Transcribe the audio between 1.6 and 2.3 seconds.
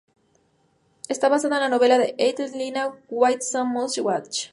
la novela de